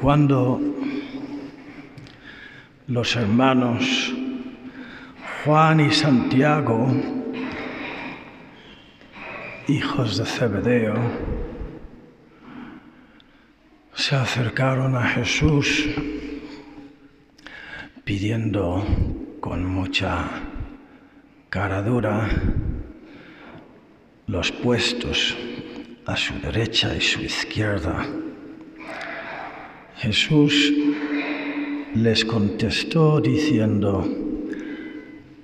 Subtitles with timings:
[0.00, 0.58] Cuando
[2.86, 4.14] los hermanos
[5.44, 6.90] Juan y Santiago,
[9.68, 10.94] hijos de Zebedeo,
[13.92, 15.90] se acercaron a Jesús
[18.02, 18.82] pidiendo
[19.38, 20.30] con mucha
[21.50, 22.26] cara dura
[24.26, 25.36] los puestos
[26.06, 28.06] a su derecha y su izquierda.
[30.00, 30.72] Jesús
[31.94, 34.02] les contestó diciendo,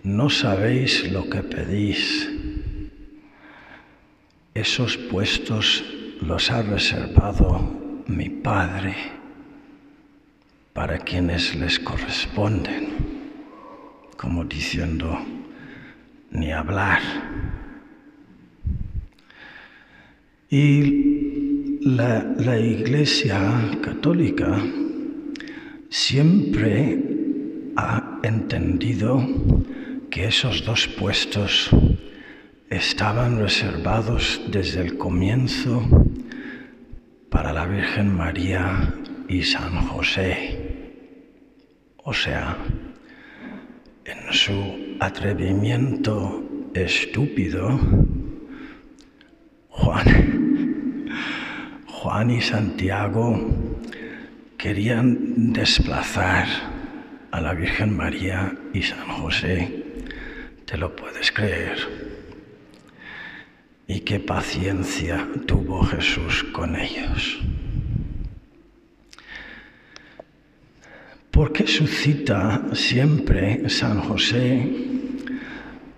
[0.02, 2.27] no sabéis lo que pedís.
[4.55, 5.84] Esos puestos
[6.23, 8.95] los ha reservado mi Padre
[10.73, 12.97] para quienes les corresponden,
[14.16, 15.19] como diciendo,
[16.30, 17.02] ni hablar.
[20.48, 21.16] Y
[21.87, 23.39] la, Iglesia
[23.81, 24.61] católica
[25.89, 26.98] siempre
[27.77, 29.25] ha entendido
[30.11, 31.70] que esos dos puestos
[32.70, 35.81] estaban reservados desde el comienzo
[37.31, 38.93] para la Virgen María
[39.28, 40.59] y San José.
[42.03, 42.56] O sea,
[44.05, 46.43] en su atrevimiento
[46.75, 47.78] estúpido,
[49.69, 50.36] Juan,
[52.07, 53.37] Juan y Santiago
[54.57, 56.47] querían desplazar
[57.33, 59.83] a la Virgen María y San José
[60.65, 61.77] ¿Te lo puedes creer?
[63.89, 67.41] Y qué paciencia tuvo Jesús con ellos.
[71.33, 74.65] ¿Por qué suscita siempre San José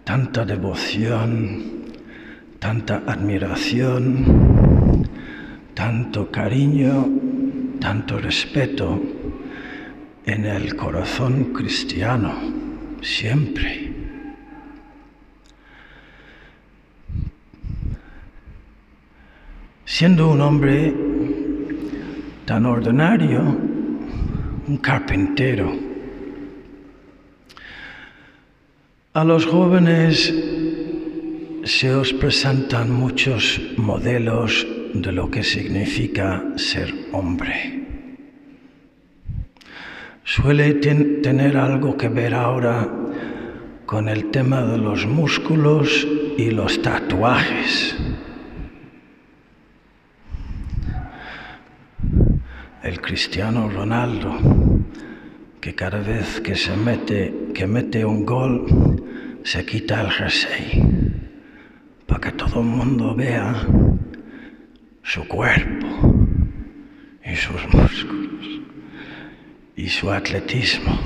[0.04, 1.84] tanta devoción,
[2.58, 4.67] tanta admiración,
[5.78, 7.06] tanto cariño,
[7.78, 9.00] tanto respeto
[10.26, 12.34] en el corazón cristiano?
[13.00, 13.84] Siempre.
[19.84, 20.94] siendo un hombre
[22.44, 23.40] tan ordinario,
[24.68, 25.72] un carpintero.
[29.14, 30.34] A los jóvenes
[31.64, 37.86] se os presentan muchos modelos de lo que significa ser hombre.
[40.24, 42.88] Suele tener algo que ver ahora
[43.86, 46.06] con el tema de los músculos
[46.36, 47.96] y los tatuajes.
[52.88, 54.34] el cristiano Ronaldo,
[55.60, 58.64] que cada vez que se mete, que mete un gol,
[59.42, 60.82] se quita el jersey,
[62.06, 63.66] para que todo el mundo vea
[65.08, 65.86] su cuerpo
[67.24, 68.46] y sus músculos
[69.74, 71.00] y su atletismo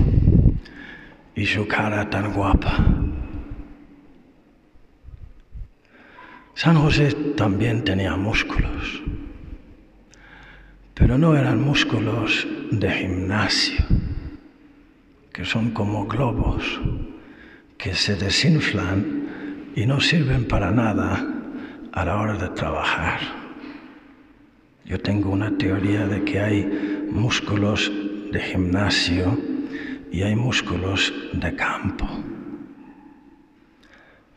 [1.36, 2.84] y su cara tan guapa.
[6.54, 9.02] San José también tenía músculos
[10.94, 13.84] pero no eran músculos de gimnasio,
[15.32, 16.80] que son como globos
[17.78, 21.26] que se desinflan y no sirven para nada
[21.92, 23.41] a la hora de trabajar.
[24.84, 27.90] Yo tengo una teoría de que hay músculos
[28.32, 29.38] de gimnasio
[30.10, 32.08] y hay músculos de campo.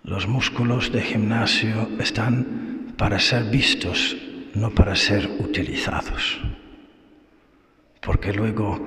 [0.03, 4.15] Los músculos de gimnasio están para ser vistos
[4.55, 6.39] no para ser utilizados.
[8.01, 8.83] Porque luego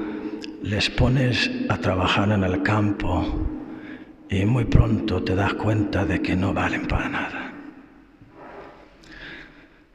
[0.62, 3.46] les pones a trabajar en el campo
[4.30, 7.47] y muy pronto te das cuenta de que no valen para nada.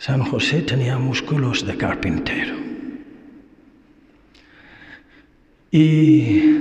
[0.06, 2.58] San José tenía músculos de carpintero.
[5.72, 6.60] Y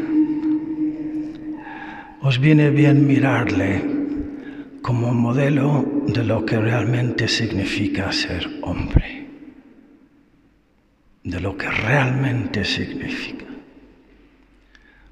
[2.21, 3.83] os viene bien mirarle
[4.81, 9.27] como modelo de lo que realmente significa ser hombre,
[11.25, 13.47] de lo que realmente significa.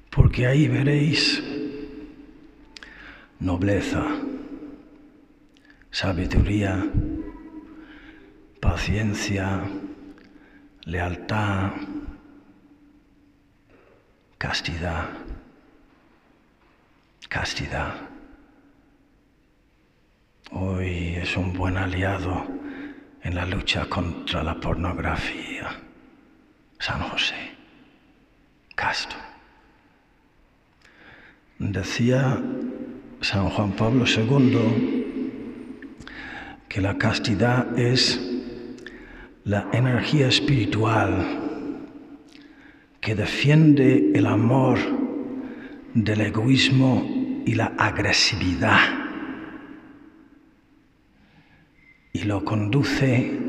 [0.09, 1.43] Porque ahí veréis
[3.41, 4.05] nobleza,
[5.91, 6.89] sabiduría,
[8.81, 9.61] paciencia,
[10.85, 11.69] lealtad,
[14.39, 15.07] castidad,
[17.29, 17.93] castidad.
[20.49, 22.43] Hoy es un buen aliado
[23.21, 25.79] en la lucha contra la pornografía.
[26.79, 27.51] San José,
[28.73, 29.15] casto.
[31.59, 32.41] Decía
[33.21, 34.97] San Juan Pablo II
[36.67, 38.30] que la castidad es
[39.43, 41.39] la energía espiritual
[42.99, 44.77] que defiende el amor
[45.93, 49.01] del egoísmo y la agresividad
[52.13, 53.39] y lo conduce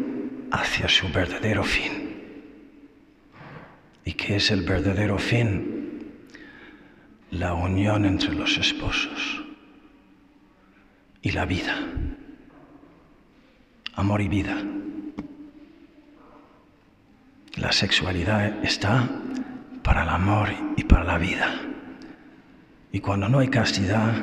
[0.50, 1.92] hacia su verdadero fin.
[4.04, 6.12] ¿Y qué es el verdadero fin?
[7.30, 9.44] La unión entre los esposos
[11.20, 11.76] y la vida.
[13.94, 14.62] Amor y vida.
[17.56, 19.08] La sexualidad está
[19.82, 21.54] para el amor y para la vida.
[22.92, 24.14] Y cuando no hay castidad,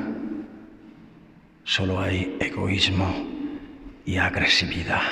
[1.62, 3.06] solo hay egoísmo
[4.04, 5.02] y agresividad.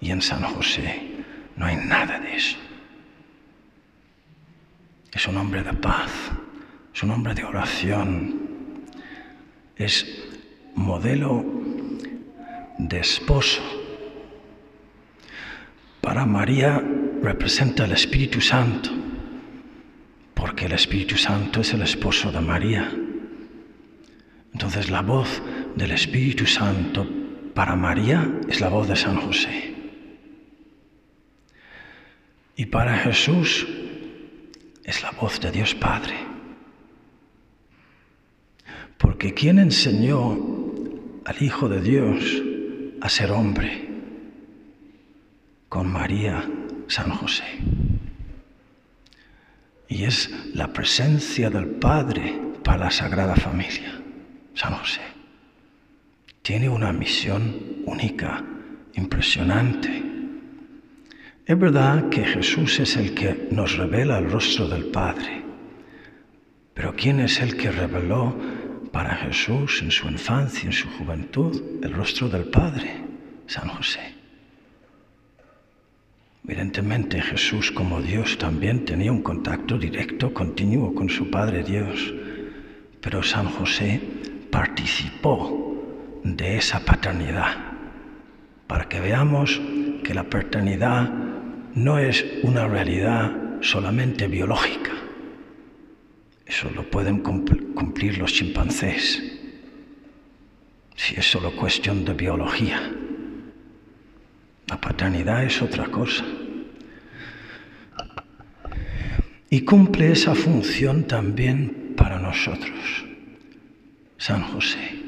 [0.00, 1.24] Y en San José
[1.56, 2.58] no hay nada de eso.
[5.12, 6.10] Es un hombre de paz,
[6.94, 8.40] es un hombre de oración,
[9.76, 10.06] es
[10.74, 11.42] modelo
[12.78, 13.85] de esposo.
[16.06, 16.80] Para María
[17.20, 18.90] representa el Espíritu Santo,
[20.34, 22.92] porque el Espíritu Santo es el esposo de María.
[24.52, 25.42] Entonces la voz
[25.74, 27.04] del Espíritu Santo
[27.54, 29.74] para María es la voz de San José.
[32.54, 33.66] Y para Jesús
[34.84, 36.14] es la voz de Dios Padre.
[38.96, 40.38] Porque ¿quién enseñó
[41.24, 42.42] al Hijo de Dios
[43.00, 43.85] a ser hombre?
[45.76, 46.42] Con María
[46.86, 47.44] San José.
[49.88, 54.00] Y es la presencia del Padre para la Sagrada Familia,
[54.54, 55.02] San José.
[56.40, 58.42] Tiene una misión única,
[58.94, 60.02] impresionante.
[61.44, 65.44] Es verdad que Jesús es el que nos revela el rostro del Padre,
[66.72, 68.34] pero ¿quién es el que reveló
[68.92, 73.04] para Jesús en su infancia, en su juventud, el rostro del Padre?
[73.46, 74.15] San José.
[76.48, 82.14] Evidentemente Jesús como Dios también tenía un contacto directo, continuo con su Padre Dios,
[83.00, 84.00] pero San José
[84.48, 87.56] participó de esa paternidad
[88.68, 89.60] para que veamos
[90.04, 91.12] que la paternidad
[91.74, 94.92] no es una realidad solamente biológica.
[96.46, 99.20] Eso lo pueden cumplir los chimpancés,
[100.94, 102.92] si es solo cuestión de biología.
[105.06, 106.24] La paternidad es otra cosa.
[109.48, 113.04] Y cumple esa función también para nosotros.
[114.18, 114.98] San José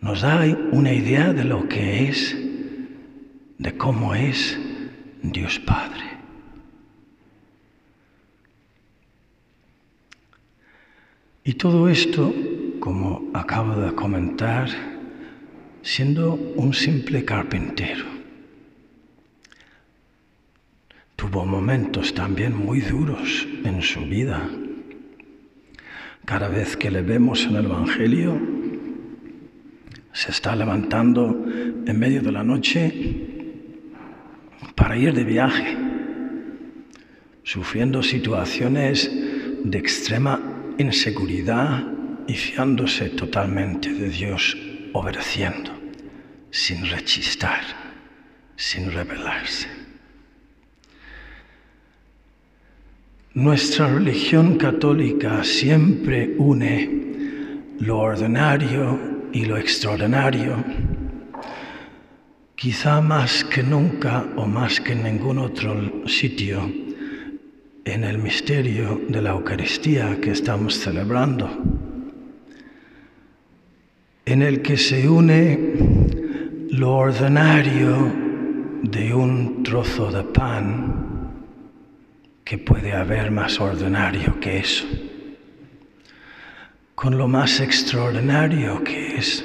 [0.00, 2.34] nos da una idea de lo que es,
[3.58, 4.58] de cómo es
[5.22, 6.04] Dios Padre.
[11.44, 12.34] Y todo esto,
[12.80, 14.70] como acabo de comentar,
[15.82, 18.17] siendo un simple carpintero
[21.18, 24.48] tuvo momentos también muy duros en su vida.
[26.24, 28.40] Cada vez que le vemos en el Evangelio,
[30.12, 31.44] se está levantando
[31.84, 32.92] en medio de la noche
[34.76, 35.76] para ir de viaje,
[37.42, 39.10] sufriendo situaciones
[39.64, 40.40] de extrema
[40.78, 41.84] inseguridad
[42.28, 44.56] y fiándose totalmente de Dios,
[44.92, 45.72] obedeciendo,
[46.52, 47.62] sin rechistar,
[48.54, 49.87] sin rebelarse.
[53.38, 58.98] Nuestra religión católica siempre une lo ordinario
[59.32, 60.56] y lo extraordinario,
[62.56, 66.68] quizá más que nunca o más que en ningún otro sitio
[67.84, 71.48] en el misterio de la Eucaristía que estamos celebrando,
[74.26, 78.12] en el que se une lo ordinario
[78.82, 81.07] de un trozo de pan
[82.48, 84.86] que puede haber más ordinario que eso,
[86.94, 89.44] con lo más extraordinario que es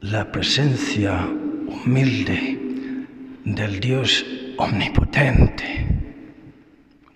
[0.00, 1.28] la presencia
[1.66, 2.58] humilde
[3.44, 4.24] del Dios
[4.56, 5.86] omnipotente,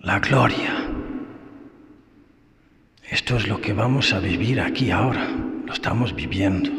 [0.00, 0.74] la gloria.
[3.08, 5.30] Esto es lo que vamos a vivir aquí ahora,
[5.64, 6.70] lo estamos viviendo.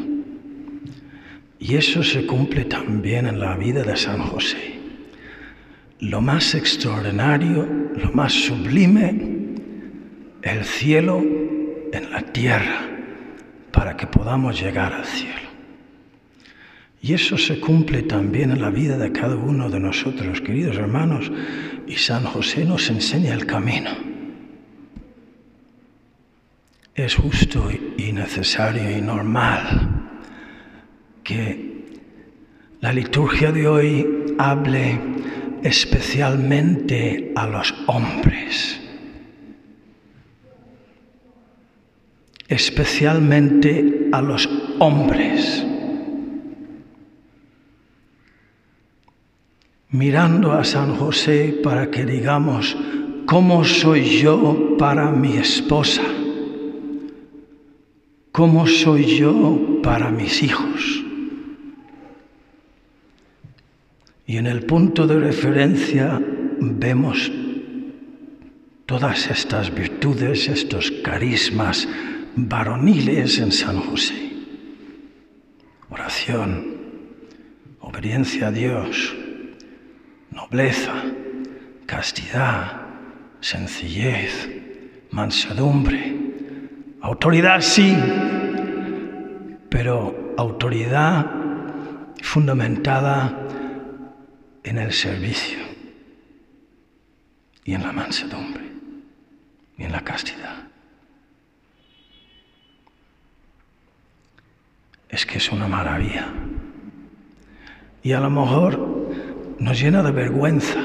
[1.58, 4.75] Y eso se cumple también en la vida de San José
[6.00, 9.36] lo más extraordinario, lo más sublime,
[10.42, 11.22] el cielo
[11.92, 12.88] en la tierra,
[13.72, 15.46] para que podamos llegar al cielo.
[17.00, 21.30] Y eso se cumple también en la vida de cada uno de nosotros, queridos hermanos,
[21.86, 23.90] y San José nos enseña el camino.
[26.94, 30.08] Es justo y necesario y normal
[31.22, 31.84] que
[32.80, 34.06] la liturgia de hoy
[34.38, 34.98] hable
[35.62, 38.80] especialmente a los hombres,
[42.48, 44.48] especialmente a los
[44.78, 45.66] hombres.
[49.96, 52.76] mirando a San José para que digamos,
[53.24, 56.02] ¿cómo soy yo para mi esposa?
[58.30, 61.05] ¿Cómo soy yo para mis hijos?
[64.26, 66.20] Y en el punto de referencia
[66.60, 67.30] vemos
[68.84, 71.88] todas estas virtudes, estos carismas
[72.34, 74.32] varoniles en San José.
[75.90, 76.76] Oración,
[77.80, 79.14] obediencia a Dios,
[80.32, 81.04] nobleza,
[81.86, 82.82] castidad,
[83.40, 84.50] sencillez,
[85.12, 86.16] mansedumbre,
[87.00, 87.96] autoridad sí,
[89.70, 91.30] pero autoridad
[92.22, 93.45] fundamentada
[94.66, 95.60] en el servicio
[97.64, 98.64] y en la mansedumbre
[99.78, 100.56] y en la castidad.
[105.08, 106.26] Es que es una maravilla.
[108.02, 109.06] Y a lo mejor
[109.60, 110.80] nos llena de vergüenza.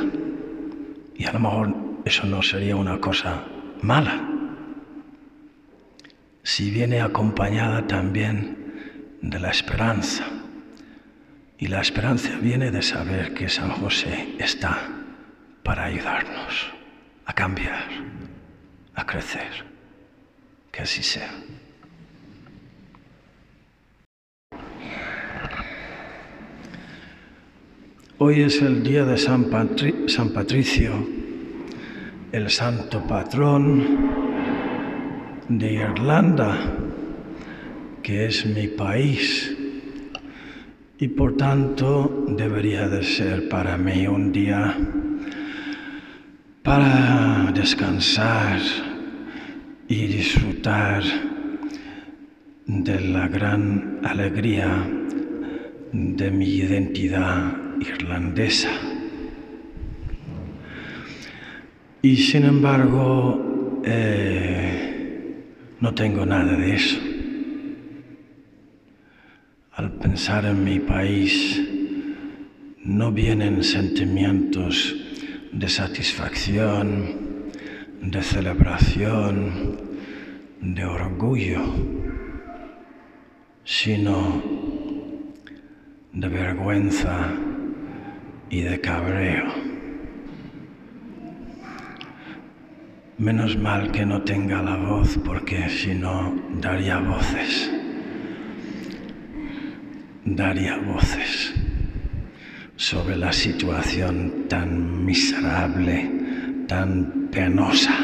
[1.16, 3.46] Y a lo mejor eso no sería una cosa
[3.82, 4.30] mala.
[6.44, 10.41] Si viene acompañada también de la esperanza
[11.62, 14.80] y la esperanza viene de saber que San José está
[15.62, 16.72] para ayudarnos
[17.24, 17.86] a cambiar,
[18.96, 19.64] a crecer.
[20.72, 21.30] Que así sea.
[28.18, 29.52] Hoy es el día de San,
[30.34, 31.08] Patricio,
[32.32, 34.10] el santo patrón
[35.48, 36.58] de Irlanda,
[38.02, 39.61] que es mi país
[41.02, 44.78] y por tanto debería de ser para mí un día
[46.62, 48.60] para descansar
[49.88, 51.02] y disfrutar
[52.68, 54.88] de la gran alegría
[55.92, 58.70] de mi identidad irlandesa.
[62.04, 65.46] Y sin embargo, eh,
[65.80, 67.11] no tengo nada de eso.
[69.74, 71.62] Al pensar en mi país,
[72.84, 74.94] no vienen sentimientos
[75.54, 77.50] de satisfacción,
[78.02, 79.80] de celebración,
[80.60, 81.62] de orgullo,
[83.64, 84.44] sino
[86.12, 87.30] de vergüenza
[88.50, 89.46] y de cabreo.
[93.18, 97.81] Menos mal que no tenga la voz porque si no daría voces
[100.36, 101.54] daría voces
[102.76, 106.10] sobre la situación tan miserable,
[106.68, 107.98] tan penosa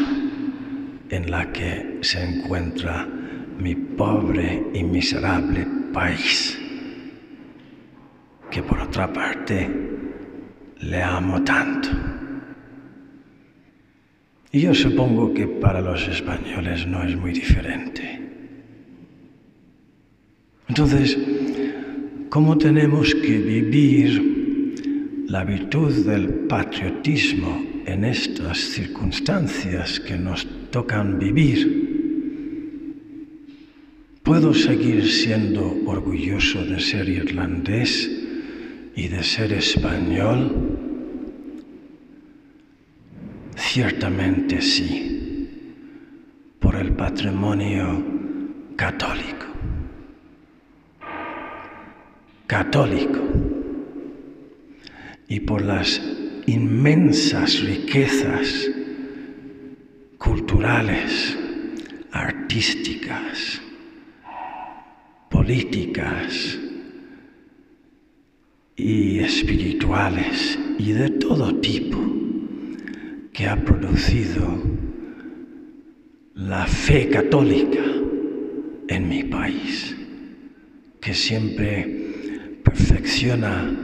[1.10, 3.08] en la que se encuentra
[3.58, 6.58] mi pobre y miserable país,
[8.52, 9.70] que por otra parte
[10.80, 11.90] le amo tanto.
[14.52, 18.22] Y yo supongo que para los españoles no es muy diferente.
[20.68, 21.18] Entonces,
[22.30, 31.88] cómo tenemos que vivir la virtud del patriotismo en estas circunstancias que nos tocan vivir.
[34.24, 38.10] ¿Puedo seguir siendo orgulloso de ser irlandés
[38.96, 40.52] y de ser español?
[43.56, 45.50] Ciertamente sí,
[46.60, 48.04] por el patrimonio
[48.76, 49.57] católico
[52.48, 53.20] católico.
[55.28, 56.02] Y por las
[56.46, 58.70] inmensas riquezas
[60.18, 61.38] culturales,
[62.12, 63.62] artísticas,
[65.30, 66.58] políticas
[68.78, 71.98] y espirituales y de todo tipo
[73.34, 74.64] que ha producido
[76.34, 77.84] la fe católica
[78.88, 79.96] en mi país,
[81.02, 82.07] que siempre
[82.78, 83.76] perfecciona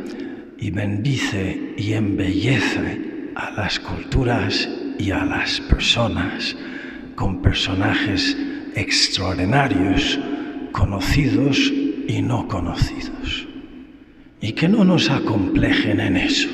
[0.59, 4.69] y bendice y embellece a las culturas
[5.00, 6.55] y a las personas
[7.15, 8.38] con personajes
[8.75, 10.19] extraordinarios,
[10.71, 11.57] conocidos
[12.07, 13.47] y no conocidos.
[14.41, 16.50] Y que no nos acomplejen en eso,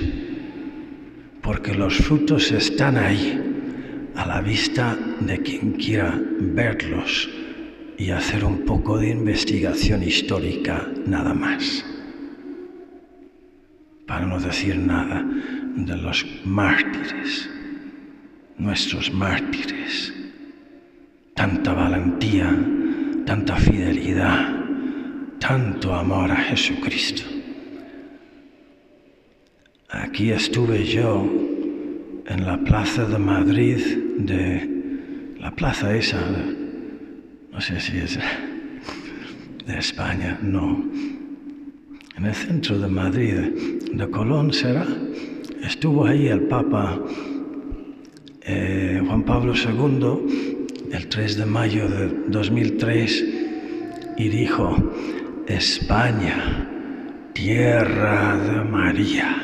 [1.41, 3.37] porque los frutos están ahí,
[4.15, 7.29] a la vista de quien quiera verlos
[7.97, 11.85] y hacer un poco de investigación histórica nada más.
[14.09, 15.23] Para no decir nada
[15.75, 17.47] de los mártires,
[18.57, 20.11] nuestros mártires.
[21.35, 22.49] Tanta valentía,
[23.27, 24.65] tanta fidelidad,
[25.39, 27.21] tanto amor a Jesucristo.
[29.91, 31.29] Aquí estuve yo
[32.25, 33.77] en la plaza de Madrid,
[34.17, 36.19] de la plaza esa,
[37.51, 38.17] no sé si es
[39.67, 40.83] de España, no,
[42.19, 43.33] en el centro de Madrid,
[43.93, 44.85] de Colón será,
[45.63, 46.99] estuvo ahí el Papa
[48.41, 53.25] eh, Juan Pablo II el 3 de mayo de 2003
[54.17, 54.75] y dijo,
[55.47, 56.67] España,
[57.31, 59.37] tierra de María.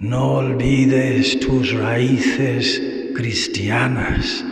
[0.00, 2.82] No olvides tus raíces
[3.14, 4.44] cristianas,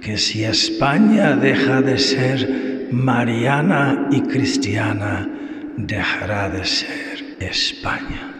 [0.00, 5.33] que si España deja de ser mariana y cristiana,
[5.76, 8.32] dejará de ser España.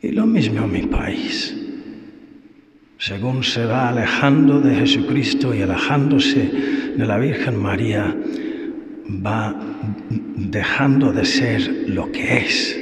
[0.00, 1.54] Y lo mismo mi país.
[2.98, 6.50] Según se va alejando de Jesucristo y alejándose
[6.96, 8.16] de la Virgen María,
[9.08, 9.54] va
[10.36, 12.78] dejando de ser lo que es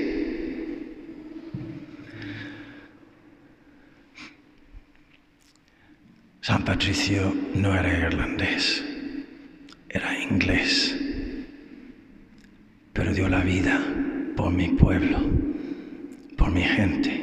[6.46, 8.80] San Patricio no era irlandés,
[9.88, 10.96] era inglés,
[12.96, 13.78] pero dio la vida
[14.34, 15.18] por mi pueblo,
[16.36, 17.20] por mi gente.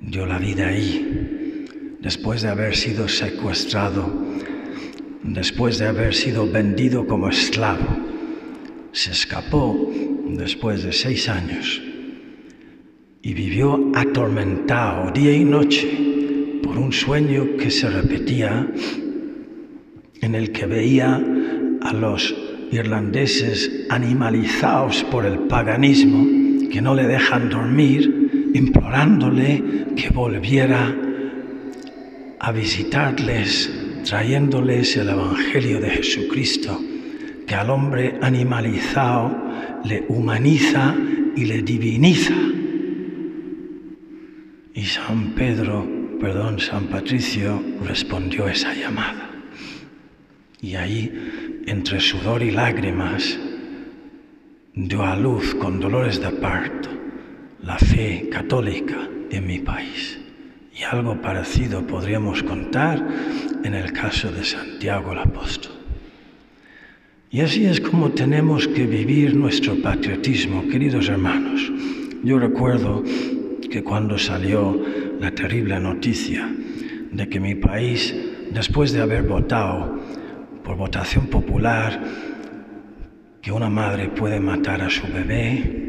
[0.00, 1.66] Dio la vida ahí,
[2.00, 4.10] después de haber sido secuestrado,
[5.22, 7.84] después de haber sido vendido como esclavo.
[8.92, 9.92] Se escapó
[10.28, 11.82] después de seis años
[13.20, 18.66] y vivió atormentado día y noche por un sueño que se repetía
[20.22, 21.22] en el que veía
[21.82, 26.26] a los irlandeses animalizados por el paganismo
[26.70, 29.62] que no le dejan dormir, implorándole
[29.96, 30.94] que volviera
[32.40, 33.70] a visitarles,
[34.04, 36.80] trayéndoles el Evangelio de Jesucristo,
[37.46, 39.34] que al hombre animalizado
[39.84, 40.94] le humaniza
[41.36, 42.34] y le diviniza.
[44.74, 49.27] Y San Pedro perdón, San Patricio respondió esa llamada.
[50.60, 53.38] Y ahí, entre sudor y lágrimas,
[54.74, 56.88] dio a luz con dolores de parto
[57.62, 60.18] la fe católica en mi país.
[60.78, 63.04] Y algo parecido podríamos contar
[63.64, 65.72] en el caso de Santiago el Apóstol.
[67.30, 71.70] Y así es como tenemos que vivir nuestro patriotismo, queridos hermanos.
[72.24, 73.04] Yo recuerdo
[73.70, 74.80] que cuando salió
[75.20, 76.48] la terrible noticia
[77.12, 78.14] de que mi país,
[78.52, 79.97] después de haber votado
[80.68, 81.98] por votación popular
[83.40, 85.86] que una madre puede matar a su bebé,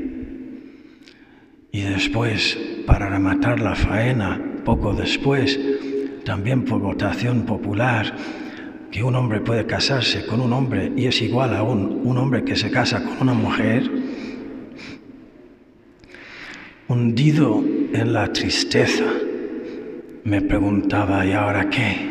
[1.69, 5.59] y después, para rematar la faena, poco después,
[6.23, 8.15] también por votación popular,
[8.89, 12.45] que un hombre puede casarse con un hombre y es igual a un, un hombre
[12.45, 13.83] que se casa con una mujer,
[16.87, 17.61] hundido
[17.91, 19.11] en la tristeza,
[20.23, 22.08] me preguntaba, ¿y ahora qué?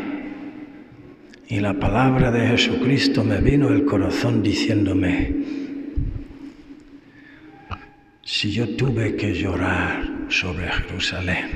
[1.48, 5.34] Y la palabra de Jesucristo me vino al corazón diciéndome,
[8.22, 11.48] si yo tuve que llorar sobre Jerusalén,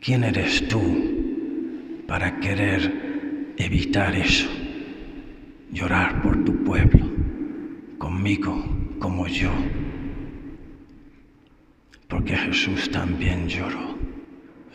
[0.00, 4.48] ¿quién eres tú para querer evitar eso?
[5.70, 7.06] Llorar por tu pueblo,
[7.98, 8.64] conmigo
[8.98, 9.52] como yo
[12.10, 13.96] porque Jesús también lloró.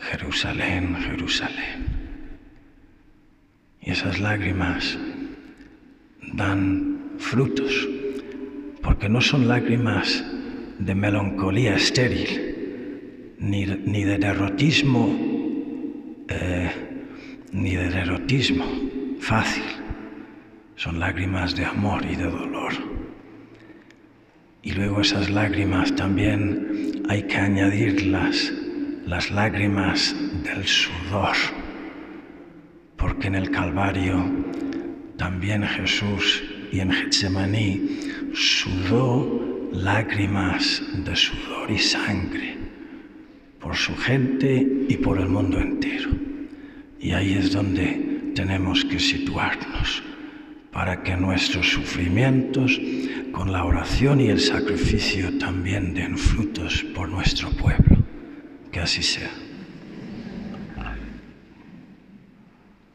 [0.00, 2.05] Jerusalén, Jerusalén.
[3.86, 4.98] Y esas lágrimas
[6.34, 7.88] dan frutos,
[8.82, 10.24] porque no son lágrimas
[10.80, 13.64] de melancolía estéril, ni,
[14.04, 15.16] de derrotismo,
[16.28, 16.70] eh,
[17.52, 18.64] ni de derrotismo
[19.20, 19.62] fácil.
[20.74, 22.72] Son lágrimas de amor y de dolor.
[24.62, 28.52] Y luego esas lágrimas también hay que añadirlas,
[29.06, 31.36] las lágrimas del sudor,
[32.96, 34.24] porque en el Calvario
[35.16, 38.00] también Jesús y en Getsemaní
[38.34, 42.56] sudó lágrimas de sudor y sangre
[43.60, 46.10] por su gente y por el mundo entero.
[47.00, 50.02] Y ahí es donde tenemos que situarnos
[50.70, 52.78] para que nuestros sufrimientos,
[53.32, 57.96] con la oración y el sacrificio, también den frutos por nuestro pueblo.
[58.70, 59.45] Que así sea.